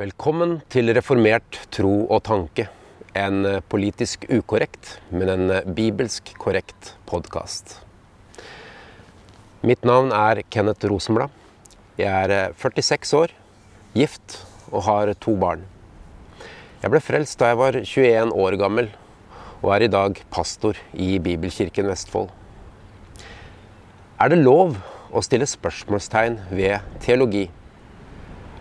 [0.00, 2.64] Velkommen til Reformert tro og tanke.
[3.12, 7.74] En politisk ukorrekt, men en bibelsk korrekt podkast.
[9.60, 11.28] Mitt navn er Kenneth Rosenblad.
[12.00, 13.36] Jeg er 46 år,
[13.92, 14.38] gift
[14.70, 15.68] og har to barn.
[16.80, 18.88] Jeg ble frelst da jeg var 21 år gammel,
[19.60, 22.32] og er i dag pastor i Bibelkirken Vestfold.
[24.16, 24.78] Er det lov
[25.12, 27.50] å stille spørsmålstegn ved teologi?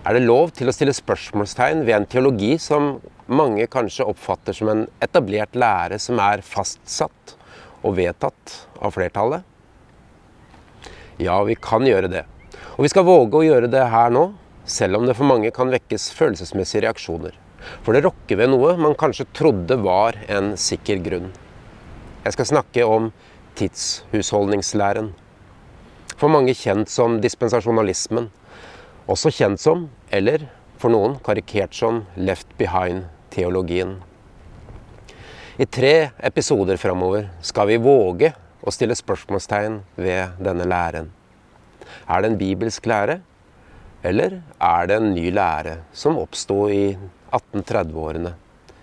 [0.10, 2.96] Er det lov til å stille spørsmålstegn ved en teologi som
[3.30, 7.36] mange kanskje oppfatter som en etablert lære som er fastsatt
[7.86, 9.44] og vedtatt av flertallet?
[11.22, 12.24] Ja, vi kan gjøre det.
[12.80, 14.32] Og vi skal våge å gjøre det her nå,
[14.66, 17.38] selv om det for mange kan vekkes følelsesmessige reaksjoner.
[17.86, 21.30] For det rokker ved noe man kanskje trodde var en sikker grunn.
[22.26, 23.12] Jeg skal snakke om
[23.62, 25.14] tidshusholdningslæren.
[26.18, 28.32] For mange kjent som dispensasjonalismen.
[29.10, 30.48] Også kjent som, eller
[30.80, 33.98] for noen karikert som, left behind-teologien.
[35.60, 38.32] I tre episoder framover skal vi våge
[38.64, 41.10] å stille spørsmålstegn ved denne læren.
[42.08, 43.20] Er det en bibelsk lære,
[44.04, 46.94] eller er det en ny lære som oppsto i
[47.36, 48.32] 1830-årene,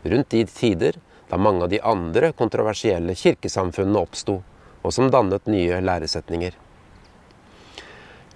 [0.05, 4.37] rundt de tider da mange av de andre kontroversielle kirkesamfunnene oppsto,
[4.85, 6.66] og som dannet nye læresetninger?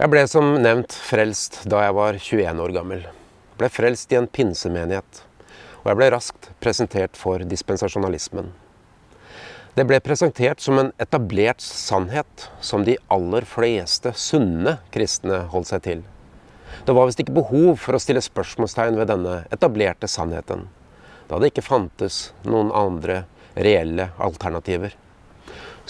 [0.01, 3.03] Jeg ble som nevnt frelst da jeg var 21 år gammel.
[3.61, 5.19] Ble frelst i en pinsemenighet,
[5.83, 8.49] og jeg ble raskt presentert for dispensasjonalismen.
[9.77, 15.85] Det ble presentert som en etablert sannhet som de aller fleste sunne kristne holdt seg
[15.85, 16.01] til.
[16.89, 20.65] Det var visst ikke behov for å stille spørsmålstegn ved denne etablerte sannheten,
[21.29, 24.97] da det ikke fantes noen andre reelle alternativer.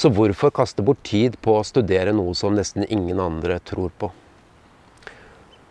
[0.01, 4.09] Så hvorfor kaste bort tid på å studere noe som nesten ingen andre tror på?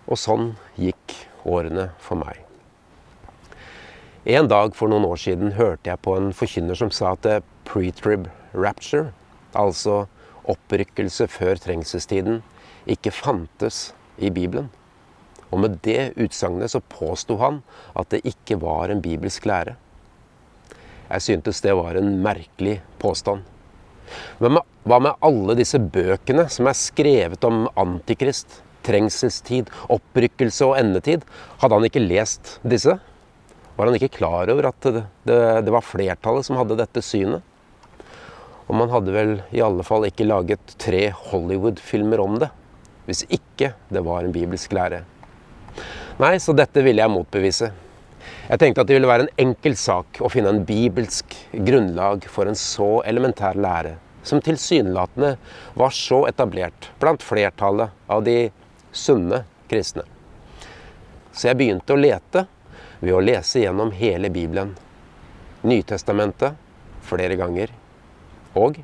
[0.05, 1.15] Og sånn gikk
[1.49, 2.43] årene for meg.
[4.29, 7.25] En dag for noen år siden hørte jeg på en forkynner som sa at
[7.65, 9.15] pre-trib rapture,
[9.57, 10.03] altså
[10.45, 12.43] opprykkelse før trengselstiden,
[12.85, 14.69] ikke fantes i Bibelen.
[15.49, 17.63] Og med det utsagnet så påsto han
[17.97, 19.79] at det ikke var en bibelsk lære.
[21.09, 23.41] Jeg syntes det var en merkelig påstand.
[24.39, 31.25] Med, hva med alle disse bøkene som er skrevet om antikrist, trengselstid, opprykkelse og endetid?
[31.61, 32.95] Hadde han ikke lest disse?
[33.79, 35.03] Var han ikke klar over at det,
[35.63, 37.45] det var flertallet som hadde dette synet?
[38.69, 42.51] Og man hadde vel i alle fall ikke laget tre Hollywood-filmer om det,
[43.07, 45.01] hvis ikke det var en bibelsk lære.
[46.19, 47.71] Nei, så dette ville jeg motbevise.
[48.49, 52.49] Jeg tenkte at det ville være en enkel sak å finne en bibelsk grunnlag for
[52.49, 53.91] en så elementær lære,
[54.25, 55.35] som tilsynelatende
[55.77, 58.39] var så etablert blant flertallet av de
[58.89, 60.01] sunne kristne.
[61.29, 62.47] Så jeg begynte å lete
[63.03, 64.73] ved å lese gjennom hele Bibelen.
[65.61, 66.57] Nytestamentet
[67.05, 67.69] flere ganger.
[68.57, 68.79] Og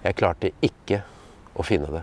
[0.00, 1.02] jeg klarte ikke
[1.60, 2.02] å finne det.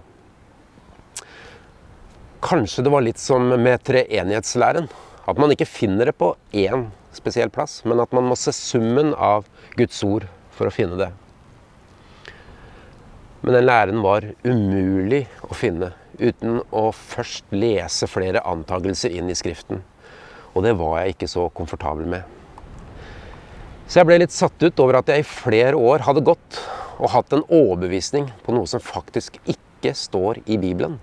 [2.46, 4.86] Kanskje det var litt som med treenighetslæren.
[5.26, 9.14] At man ikke finner det på én spesiell plass, men at man må se summen
[9.18, 9.48] av
[9.78, 11.12] Guds ord for å finne det.
[13.46, 19.38] Men den læren var umulig å finne uten å først lese flere antakelser inn i
[19.38, 19.84] Skriften.
[20.56, 22.24] Og det var jeg ikke så komfortabel med.
[23.86, 26.62] Så jeg ble litt satt ut over at jeg i flere år hadde gått
[26.96, 30.98] og hatt en overbevisning på noe som faktisk ikke står i Bibelen.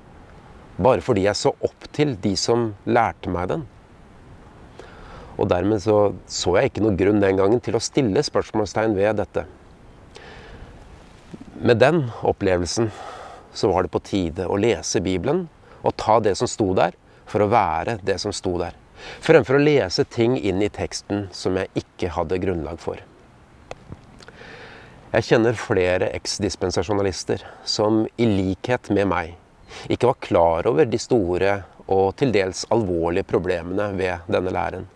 [0.83, 3.66] Bare fordi jeg så opp til de som lærte meg den.
[5.42, 9.19] Og dermed så, så jeg ikke noe grunn den gangen til å stille spørsmålstegn ved
[9.19, 9.42] dette.
[11.62, 12.92] Med den opplevelsen
[13.54, 15.48] så var det på tide å lese Bibelen
[15.82, 16.94] og ta det som sto der,
[17.26, 18.76] for å være det som sto der.
[19.22, 23.03] Fremfor å lese ting inn i teksten som jeg ikke hadde grunnlag for.
[25.12, 29.34] Jeg kjenner flere eksdispensasjonalister som i likhet med meg
[29.91, 31.59] ikke var klar over de store
[31.91, 34.86] og til dels alvorlige problemene ved denne læren.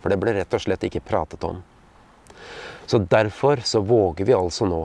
[0.00, 1.60] For det ble rett og slett ikke pratet om.
[2.90, 4.80] Så derfor så våger vi altså nå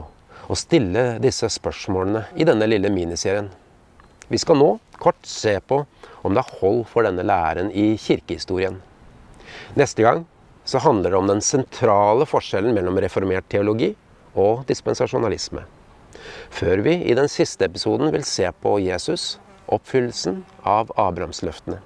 [0.46, 3.48] å stille disse spørsmålene i denne lille miniserien.
[4.28, 4.68] Vi skal nå
[5.02, 5.80] kort se på
[6.26, 8.78] om det er hold for denne læren i kirkehistorien.
[9.78, 10.24] Neste gang
[10.66, 13.92] så handler det om den sentrale forskjellen mellom reformert teologi
[14.34, 15.62] og dispensasjonalisme.
[16.50, 19.36] Før vi i den siste episoden vil se på Jesus,
[19.70, 21.78] oppfyllelsen av Abrahamsløftene.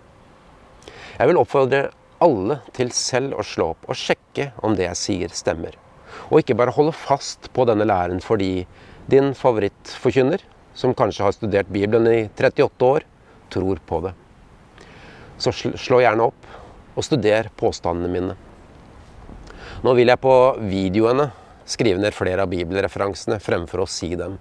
[1.21, 1.91] Jeg vil oppfordre
[2.25, 5.77] alle til selv å slå opp og sjekke om det jeg sier, stemmer.
[6.31, 8.67] Og ikke bare holde fast på denne læren fordi
[9.11, 10.43] din favorittforkynner,
[10.75, 13.07] som kanskje har studert Bibelen i 38 år,
[13.51, 14.15] tror på det.
[15.41, 18.37] Så slå gjerne opp og studer påstandene mine.
[19.81, 21.31] Nå vil jeg på videoene
[21.71, 24.37] skrive ned flere av bibelreferansene fremfor å si dem.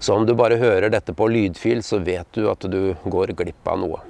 [0.00, 3.68] Så om du bare hører dette på lydfil, så vet du at du går glipp
[3.68, 4.00] av noe.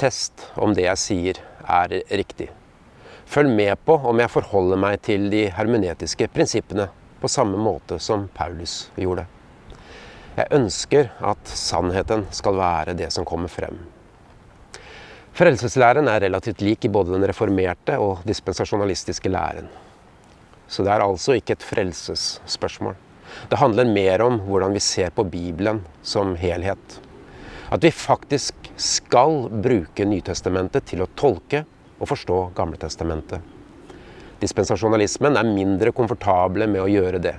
[0.00, 2.48] Test om det jeg sier er riktig.
[3.28, 6.86] Følg med på om jeg forholder meg til de hermenetiske prinsippene
[7.20, 9.26] på samme måte som Paulus gjorde.
[10.38, 13.76] Jeg ønsker at sannheten skal være det som kommer frem.
[15.36, 19.68] Frelseslæren er relativt lik i både den reformerte og dispensasjonalistiske læren.
[20.70, 22.96] Så det er altså ikke et frelsesspørsmål.
[23.50, 27.00] Det handler mer om hvordan vi ser på Bibelen som helhet.
[27.70, 31.62] At vi faktisk skal bruke Nytestamentet til å tolke
[32.00, 33.44] og forstå Gamletestamentet.
[34.40, 37.36] Dispensasjonalismen er mindre komfortable med å gjøre det.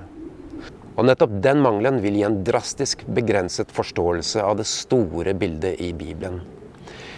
[0.95, 5.92] Og nettopp den mangelen vil gi en drastisk begrenset forståelse av det store bildet i
[5.98, 6.39] Bibelen.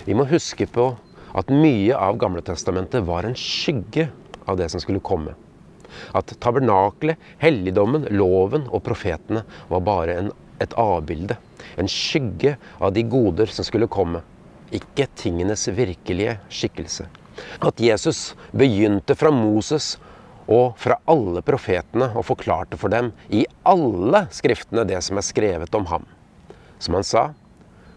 [0.07, 0.89] Vi må huske på
[1.38, 4.07] at mye av Gamletestamentet var en skygge
[4.50, 5.36] av det som skulle komme.
[6.18, 11.38] At tabernakelet, helligdommen, loven og profetene var bare en, et avbilde.
[11.77, 14.21] En skygge av de goder som skulle komme.
[14.73, 17.07] Ikke tingenes virkelige skikkelse.
[17.65, 19.95] At Jesus begynte fra Moses
[20.51, 25.77] og fra alle profetene og forklarte for dem i alle skriftene det som er skrevet
[25.77, 26.05] om ham.
[26.83, 27.29] Som han sa,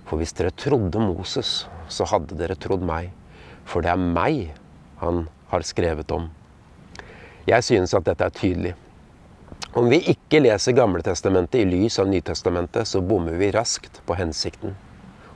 [0.06, 3.11] for hvis dere trodde Moses, så hadde dere trodd meg.
[3.67, 4.52] For det er meg
[5.02, 6.29] han har skrevet om.
[7.47, 8.75] Jeg synes at dette er tydelig.
[9.76, 14.73] Om vi ikke leser Gamletestamentet i lys av Nytestamentet, så bommer vi raskt på hensikten.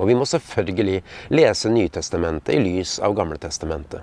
[0.01, 4.01] Og vi må selvfølgelig lese Nytestamentet i lys av Gamletestamentet.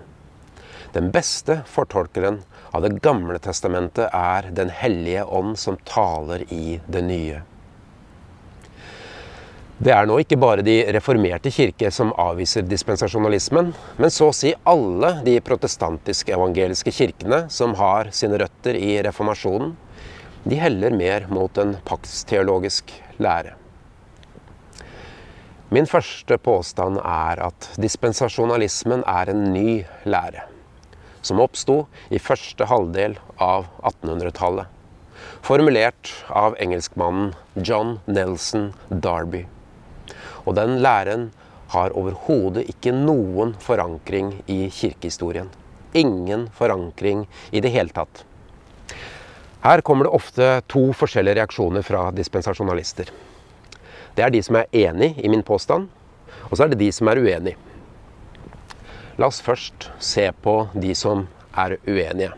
[0.93, 7.01] Den beste fortolkeren av Det gamle testamentet er Den hellige ånd som taler i det
[7.01, 7.41] nye.
[9.81, 14.53] Det er nå ikke bare de reformerte kirker som avviser dispensasjonalismen, men så å si
[14.69, 19.75] alle de protestantiske evangeliske kirkene som har sine røtter i reformasjonen,
[20.47, 23.55] de heller mer mot en paktsteologisk lære.
[25.69, 30.45] Min første påstand er at dispensasjonalismen er en ny lære,
[31.19, 34.69] som oppsto i første halvdel av 1800-tallet,
[35.43, 39.43] formulert av engelskmannen John Nelson Darby.
[40.47, 41.27] Og den læren
[41.75, 45.51] har overhodet ikke noen forankring i kirkehistorien.
[45.91, 48.23] Ingen forankring i det hele tatt.
[49.63, 53.09] Her kommer det ofte to forskjellige reaksjoner fra dispensasjonalister.
[54.15, 55.87] Det er de som er enig i min påstand,
[56.49, 57.55] og så er det de som er uenig.
[59.17, 61.25] La oss først se på de som
[61.57, 62.31] er uenige.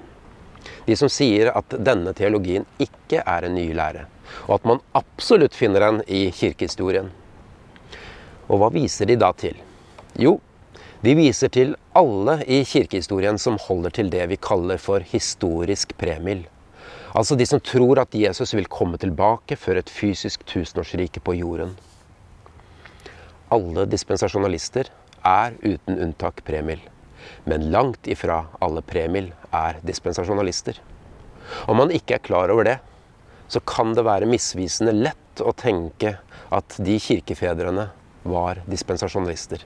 [0.88, 4.06] De som sier at denne teologien ikke er en ny lære,
[4.48, 7.12] og at man absolutt finner den i kirkehistorien.
[8.48, 9.60] Og hva viser de da til?
[10.18, 10.38] Jo,
[11.04, 16.48] de viser til alle i kirkehistorien som holder til det vi kaller for historisk premil.
[17.18, 21.74] Altså de som tror at Jesus vil komme tilbake før et fysisk tusenårsrike på jorden.
[23.50, 24.92] Alle dispensasjonalister
[25.26, 26.82] er uten unntak premil.
[27.50, 30.78] Men langt ifra alle premil er dispensasjonalister.
[31.66, 32.78] Om man ikke er klar over det,
[33.50, 36.20] så kan det være misvisende lett å tenke
[36.54, 37.88] at de kirkefedrene
[38.30, 39.64] var dispensasjonalister.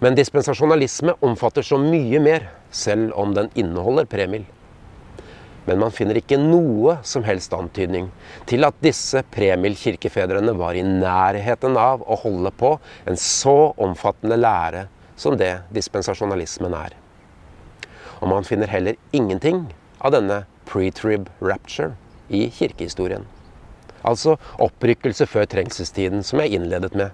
[0.00, 4.46] Men dispensasjonalisme omfatter så mye mer, selv om den inneholder premil.
[5.66, 8.08] Men man finner ikke noe som helst antydning
[8.50, 12.74] til at disse premil-kirkefedrene var i nærheten av å holde på
[13.06, 16.96] en så omfattende lære som det dispensasjonalismen er.
[18.20, 19.68] Og man finner heller ingenting
[20.02, 21.92] av denne pre-trib rapture
[22.30, 23.28] i kirkehistorien.
[24.02, 27.12] Altså opprykkelse før trengselstiden, som jeg innledet med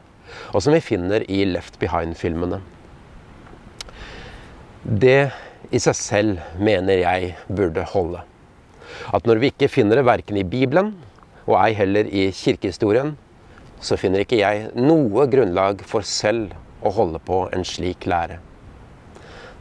[0.52, 2.60] og som vi finner i Left Behind-filmene.
[4.84, 5.30] Det
[5.74, 8.22] i seg selv mener jeg burde holde.
[9.14, 10.94] At når vi ikke finner det verken i Bibelen
[11.46, 13.14] og ei heller i kirkehistorien,
[13.80, 18.38] så finner ikke jeg noe grunnlag for selv å holde på en slik lære.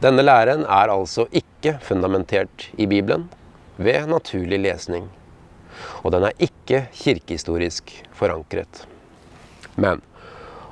[0.02, 3.26] Denne læren er altså ikke fundamentert i Bibelen
[3.78, 5.08] ved naturlig lesning.
[6.02, 8.84] Og den er ikke kirkehistorisk forankret.
[9.76, 10.02] Men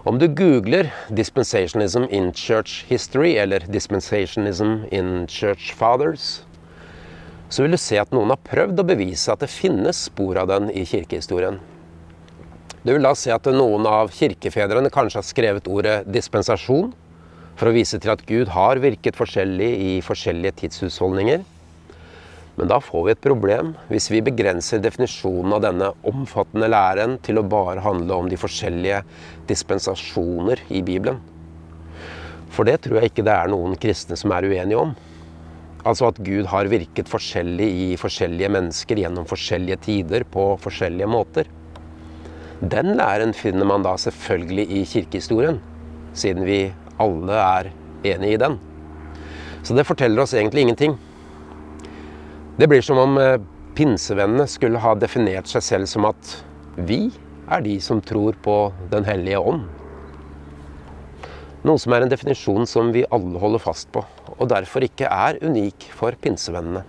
[0.07, 6.43] om du googler 'dispensationism in church history' eller 'dispensationism in church fathers',
[7.49, 10.51] så vil du se at noen har prøvd å bevise at det finnes spor av
[10.51, 11.61] den i kirkehistorien.
[12.87, 16.93] Du vil da se at noen av kirkefedrene kanskje har skrevet ordet 'dispensasjon'
[17.57, 21.45] for å vise til at Gud har virket forskjellig i forskjellige tidshusholdninger.
[22.57, 27.41] Men da får vi et problem hvis vi begrenser definisjonen av denne omfattende læren til
[27.41, 29.03] å bare handle om de forskjellige
[29.49, 31.21] dispensasjoner i Bibelen.
[32.55, 34.95] For det tror jeg ikke det er noen kristne som er uenige om.
[35.87, 41.51] Altså at Gud har virket forskjellig i forskjellige mennesker gjennom forskjellige tider på forskjellige måter.
[42.61, 45.61] Den læren finner man da selvfølgelig i kirkehistorien,
[46.17, 46.61] siden vi
[46.99, 47.71] alle er
[48.15, 48.57] enig i den.
[49.63, 50.97] Så det forteller oss egentlig ingenting.
[52.57, 53.39] Det blir som om eh,
[53.77, 56.37] pinsevennene skulle ha definert seg selv som at
[56.89, 57.11] vi
[57.53, 58.57] er de som tror på
[58.91, 59.67] Den hellige ånd.
[61.67, 64.03] Noe som er en definisjon som vi alle holder fast på,
[64.37, 66.85] og derfor ikke er unik for pinsevennene.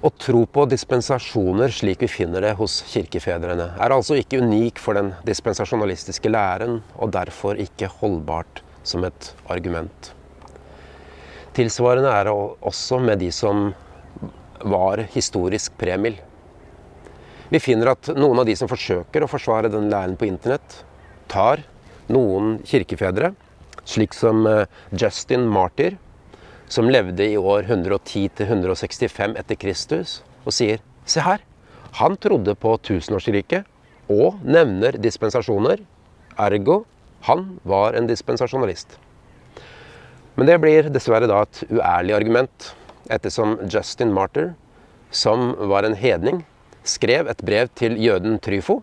[0.00, 4.96] Å tro på dispensasjoner slik vi finner det hos kirkefedrene, er altså ikke unik for
[4.96, 10.14] den dispensasjonalistiske læren, og derfor ikke holdbart som et argument.
[11.52, 12.34] Tilsvarende er det
[12.70, 13.74] også med de som
[14.64, 16.16] var historisk premil.
[17.50, 20.84] Vi finner at noen av de som forsøker å forsvare den læren på internett,
[21.28, 21.60] tar
[22.08, 23.34] noen kirkefedre,
[23.90, 25.98] slik som eh, Justin Martyr,
[26.70, 31.40] som levde i år 110-165 etter Kristus, og sier Se her,
[31.98, 33.66] han trodde på tusenårsriket
[34.12, 35.80] og nevner dispensasjoner.
[36.38, 36.84] Ergo
[37.26, 38.94] han var en dispensasjonalist.
[40.36, 42.70] Men det blir dessverre da et uærlig argument,
[43.10, 44.52] ettersom Justin Martyr,
[45.10, 46.44] som var en hedning,
[46.86, 48.80] skrev et brev til jøden Tryfo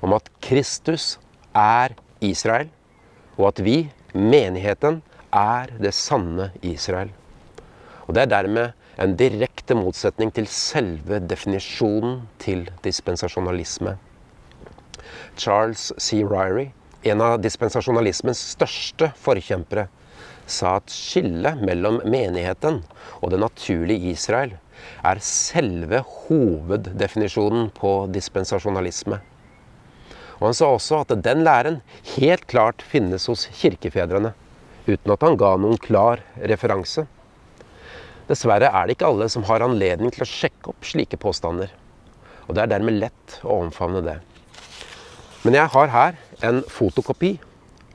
[0.00, 1.18] om at Kristus
[1.54, 1.92] er
[2.24, 2.70] Israel,
[3.36, 5.00] og at vi, menigheten,
[5.32, 7.10] er det sanne Israel.
[8.06, 13.96] Og Det er dermed en direkte motsetning til selve definisjonen til dispensasjonalisme.
[15.38, 16.24] Charles C.
[16.26, 16.72] Ryrie,
[17.06, 19.86] en av dispensasjonalismens største forkjempere,
[20.50, 22.82] sa at skillet mellom menigheten
[23.20, 24.56] og det naturlige Israel
[25.06, 29.20] er selve hoveddefinisjonen på dispensasjonalisme.
[30.40, 31.82] Og Han sa også at den læren
[32.16, 34.32] helt klart finnes hos kirkefedrene,
[34.88, 37.04] uten at han ga noen klar referanse.
[38.30, 41.68] Dessverre er det ikke alle som har anledning til å sjekke opp slike påstander.
[42.48, 44.16] Og det er dermed lett å omfavne det.
[45.44, 46.16] Men jeg har her
[46.46, 47.34] en fotokopi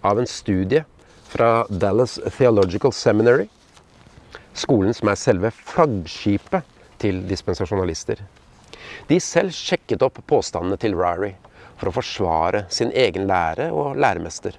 [0.06, 0.84] av en studie
[1.32, 3.48] fra Dallas Theological Seminary.
[4.56, 6.68] Skolen som er selve flaggskipet
[7.02, 8.22] til dispensasjonalister.
[9.10, 11.34] De selv sjekket opp påstandene til Rari
[11.80, 14.56] for å forsvare sin egen lære og læremester.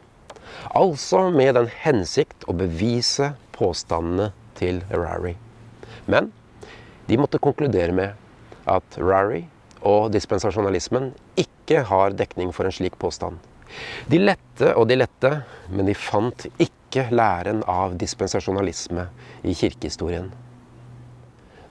[0.77, 5.35] Altså med den hensikt å bevise påstandene til Rari.
[6.07, 6.31] Men
[7.07, 9.45] de måtte konkludere med at Rari
[9.87, 13.39] og dispensasjonalismen ikke har dekning for en slik påstand.
[14.07, 15.31] De lette og de lette,
[15.69, 19.09] men de fant ikke læren av dispensasjonalisme
[19.45, 20.31] i kirkehistorien.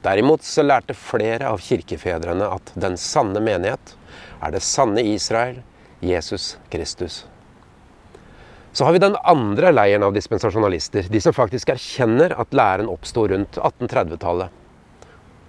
[0.05, 3.95] Derimot så lærte flere av kirkefedrene at den sanne menighet
[4.41, 5.61] er det sanne Israel,
[6.03, 7.23] Jesus Kristus.
[8.75, 13.23] Så har vi den andre leiren av dispensasjonalister, de som faktisk erkjenner at læren oppsto
[13.31, 14.51] rundt 1830-tallet,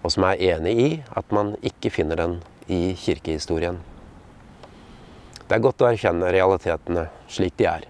[0.07, 2.39] og som er enig i at man ikke finner den
[2.71, 3.81] i kirkehistorien.
[5.47, 7.89] Det er godt å erkjenne realitetene slik de er.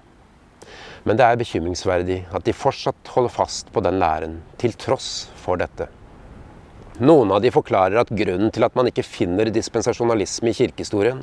[1.07, 5.61] Men det er bekymringsverdig at de fortsatt holder fast på den læren, til tross for
[5.61, 5.87] dette.
[6.97, 11.19] Noen av de forklarer at grunnen til at man ikke finner dispensasjonalisme i kirkehistorien,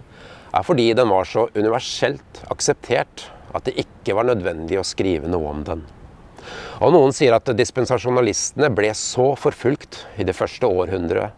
[0.54, 3.26] er fordi den var så universelt akseptert
[3.58, 5.82] at det ikke var nødvendig å skrive noe om den.
[6.84, 11.34] Og noen sier at dispensasjonalistene ble så forfulgt i det første århundret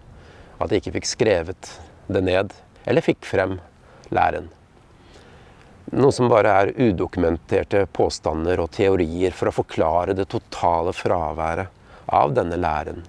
[0.60, 1.72] at de ikke fikk skrevet
[2.12, 2.52] det ned,
[2.84, 3.60] eller fikk frem
[4.12, 4.52] læren.
[5.96, 12.36] Noe som bare er udokumenterte påstander og teorier for å forklare det totale fraværet av
[12.36, 13.06] denne læren.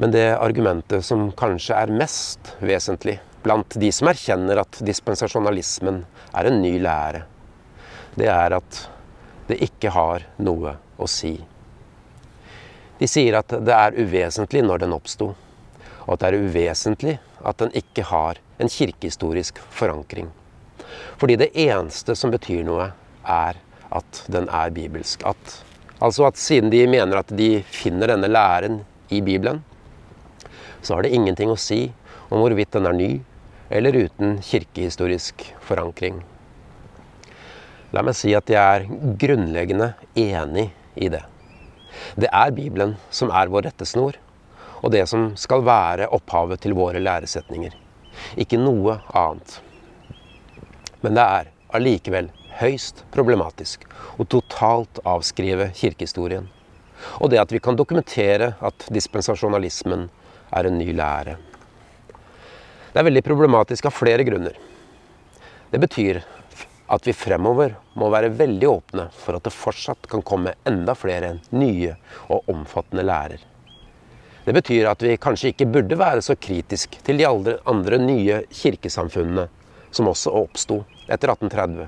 [0.00, 6.04] Men det argumentet som kanskje er mest vesentlig blant de som erkjenner at dispensasjonalismen
[6.38, 7.24] er en ny lære,
[8.14, 8.82] det er at
[9.48, 11.32] det ikke har noe å si.
[12.98, 15.32] De sier at det er uvesentlig når den oppsto,
[16.06, 17.14] og at det er uvesentlig
[17.46, 20.30] at den ikke har en kirkehistorisk forankring.
[21.18, 22.92] Fordi det eneste som betyr noe,
[23.26, 23.58] er
[23.94, 25.26] at den er bibelsk.
[25.26, 25.58] At,
[25.98, 29.64] altså at siden de mener at de finner denne læren i Bibelen,
[30.82, 31.88] så har det ingenting å si
[32.28, 33.10] om hvorvidt den er ny
[33.70, 36.22] eller uten kirkehistorisk forankring.
[37.92, 38.88] La meg si at jeg er
[39.20, 41.22] grunnleggende enig i det.
[42.20, 44.18] Det er Bibelen som er vår rettesnor,
[44.82, 47.72] og det som skal være opphavet til våre læresetninger.
[48.36, 49.58] Ikke noe annet.
[51.00, 53.84] Men det er allikevel høyst problematisk
[54.18, 56.48] å totalt avskrive kirkehistorien.
[57.22, 60.08] Og det at vi kan dokumentere at dispensasjonalismen
[60.50, 61.36] er en ny lære.
[62.92, 64.56] Det er veldig problematisk av flere grunner.
[65.70, 66.22] Det betyr
[66.88, 71.34] at vi fremover må være veldig åpne for at det fortsatt kan komme enda flere
[71.52, 71.94] nye
[72.32, 73.42] og omfattende lærer.
[74.48, 79.44] Det betyr at vi kanskje ikke burde være så kritisk til de andre nye kirkesamfunnene
[79.92, 80.78] som også oppsto
[81.08, 81.84] etter 1830,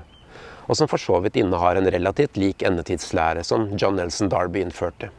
[0.67, 5.09] og som for så vidt innehar en relativt lik endetidslære som John Nelson Darby innførte.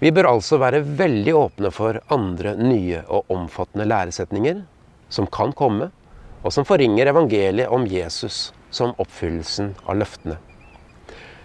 [0.00, 4.62] Vi bør altså være veldig åpne for andre nye og omfattende læresetninger
[5.12, 5.90] som kan komme,
[6.40, 10.38] og som forringer evangeliet om Jesus som oppfyllelsen av løftene.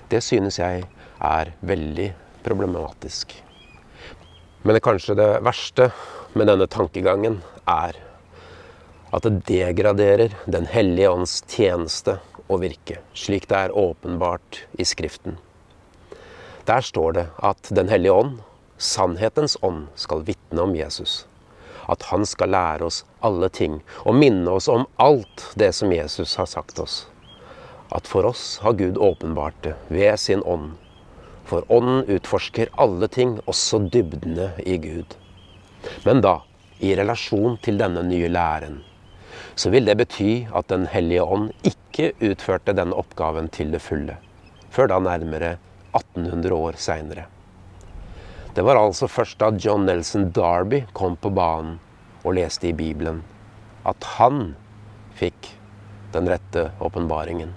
[0.07, 0.85] Det synes jeg
[1.19, 2.07] er veldig
[2.45, 3.33] problematisk.
[4.63, 5.89] Men kanskje det verste
[6.31, 7.99] med denne tankegangen er
[9.15, 15.35] at det degraderer Den hellige ånds tjeneste og virke, slik det er åpenbart i Skriften.
[16.65, 18.39] Der står det at Den hellige ånd,
[18.77, 21.23] sannhetens ånd, skal vitne om Jesus
[21.91, 26.35] at han skal lære oss alle ting og minne oss om alt det som Jesus
[26.39, 27.05] har sagt oss.
[27.93, 30.73] At for oss har Gud åpenbart det ved sin ånd.
[31.45, 35.13] For ånden utforsker alle ting, også dybdene i Gud.
[36.05, 36.39] Men da,
[36.81, 38.81] i relasjon til denne nye læren,
[39.55, 44.17] så vil det bety at Den hellige ånd ikke utførte denne oppgaven til det fulle,
[44.73, 45.55] før da nærmere
[45.93, 47.29] 1800 år seinere.
[48.55, 51.73] Det var altså først da John Nelson Darby kom på banen
[52.23, 53.17] og leste i Bibelen,
[53.83, 54.53] at han
[55.19, 55.49] fikk
[56.13, 57.51] den rette åpenbaringen.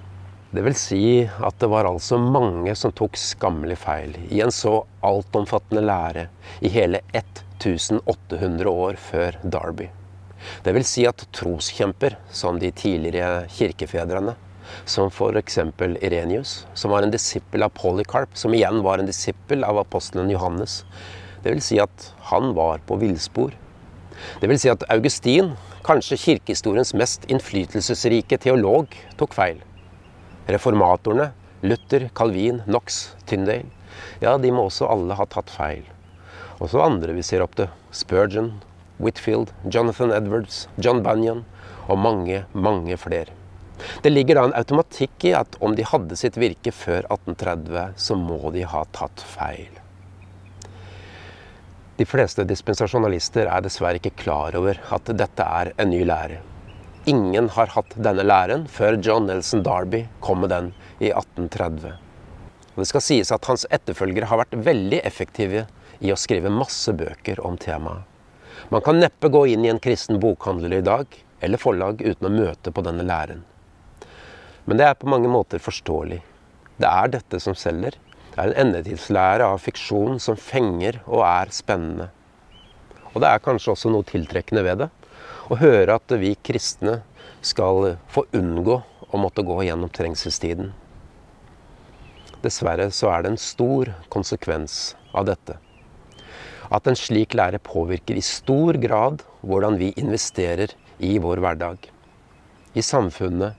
[0.51, 4.81] Det vil si at det var altså mange som tok skammelig feil i en så
[5.07, 6.27] altomfattende lære
[6.67, 9.87] i hele 1800 år før Darby.
[10.67, 14.35] Det vil si at troskjemper, som de tidligere kirkefedrene,
[14.85, 15.59] som f.eks.
[16.03, 20.83] Irenius, som var en disippel av Polycarp, som igjen var en disippel av apostelen Johannes.
[21.43, 23.55] Det vil si at han var på villspor.
[24.41, 25.55] Det vil si at Augustin,
[25.87, 29.63] kanskje kirkehistoriens mest innflytelsesrike teolog, tok feil.
[30.49, 31.31] Reformatorene,
[31.63, 33.71] Luther, Calvin, Knox, Tyndale,
[34.23, 35.87] ja, de må også alle ha tatt feil.
[36.63, 37.71] Også andre vi ser opp til.
[37.95, 38.57] Spurgeon,
[38.99, 41.45] Whitfield, Jonathan Edwards, John Bunyan
[41.87, 43.38] og mange, mange flere.
[44.03, 48.17] Det ligger da en automatikk i at om de hadde sitt virke før 1830, så
[48.19, 49.79] må de ha tatt feil.
[51.99, 56.39] De fleste dispensasjonalister er dessverre ikke klar over at dette er en ny lære.
[57.11, 60.69] Ingen har hatt denne læren før John Nelson Darby kom med den
[61.01, 61.97] i 1830.
[62.75, 65.65] Og det skal sies at hans etterfølgere har vært veldig effektive
[65.99, 68.05] i å skrive masse bøker om temaet.
[68.71, 72.35] Man kan neppe gå inn i en kristen bokhandler i dag eller forlag uten å
[72.35, 73.43] møte på denne læren.
[74.69, 76.21] Men det er på mange måter forståelig.
[76.77, 77.95] Det er dette som selger.
[78.35, 82.11] Det er en endetidslære av fiksjon som fenger og er spennende.
[83.15, 84.91] Og det er kanskje også noe tiltrekkende ved det.
[85.49, 86.99] Å høre at vi kristne
[87.41, 88.77] skal få unngå
[89.09, 90.75] å måtte gå gjennom trengselstiden.
[92.45, 95.57] Dessverre så er det en stor konsekvens av dette.
[96.69, 101.89] At en slik lære påvirker i stor grad hvordan vi investerer i vår hverdag.
[102.77, 103.57] I samfunnet,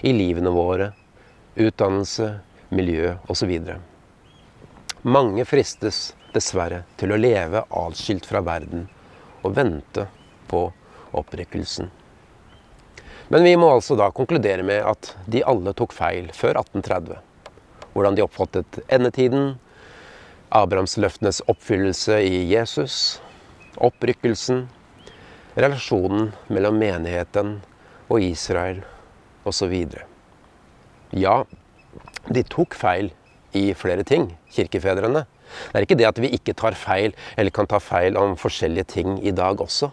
[0.00, 0.92] i livene våre,
[1.54, 3.52] utdannelse, miljø osv.
[5.02, 8.86] Mange fristes dessverre til å leve atskilt fra verden
[9.42, 10.06] og vente
[10.50, 10.66] på
[11.16, 11.90] opprykkelsen.
[13.30, 17.18] Men vi må altså da konkludere med at de alle tok feil før 1830.
[17.94, 19.52] Hvordan de oppfattet endetiden,
[20.50, 23.20] Abrahamsløftenes oppfyllelse i Jesus,
[23.78, 24.64] opprykkelsen,
[25.54, 27.60] relasjonen mellom menigheten
[28.10, 28.82] og Israel
[29.48, 29.74] osv.
[31.16, 31.36] Ja,
[32.30, 33.10] de tok feil
[33.56, 35.24] i flere ting, kirkefedrene.
[35.70, 38.92] Det er ikke det at vi ikke tar feil, eller kan ta feil om forskjellige
[38.94, 39.90] ting i dag også.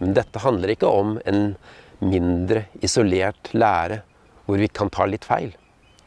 [0.00, 1.52] Men dette handler ikke om en
[2.00, 4.02] mindre isolert lære
[4.46, 5.50] hvor vi kan ta litt feil.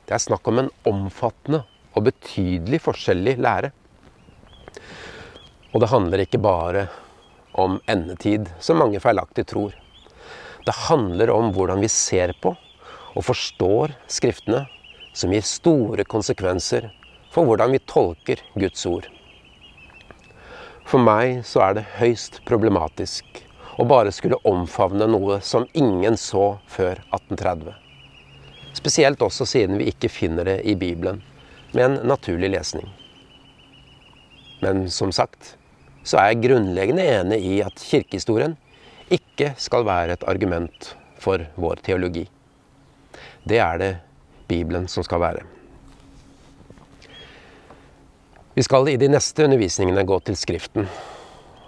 [0.07, 1.61] Det er snakk om en omfattende
[1.93, 3.71] og betydelig forskjellig lære.
[5.71, 6.87] Og det handler ikke bare
[7.61, 9.75] om endetid, som mange feilaktig tror.
[10.65, 12.53] Det handler om hvordan vi ser på
[13.11, 14.65] og forstår Skriftene,
[15.13, 16.89] som gir store konsekvenser
[17.31, 19.07] for hvordan vi tolker Guds ord.
[20.87, 23.41] For meg så er det høyst problematisk
[23.79, 27.73] å bare skulle omfavne noe som ingen så før 1830.
[28.77, 31.21] Spesielt også siden vi ikke finner det i Bibelen
[31.71, 32.87] med en naturlig lesning.
[34.61, 35.55] Men som sagt
[36.03, 38.57] så er jeg grunnleggende enig i at kirkehistorien
[39.11, 42.23] ikke skal være et argument for vår teologi.
[43.43, 43.91] Det er det
[44.47, 45.43] Bibelen som skal være.
[48.53, 50.89] Vi skal i de neste undervisningene gå til Skriften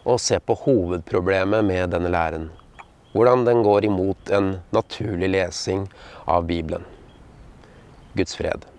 [0.04, 2.50] og se på hovedproblemet med denne læren.
[3.14, 5.88] Hvordan den går imot en naturlig lesing
[6.28, 6.84] av Bibelen.
[8.18, 8.73] Guds fred.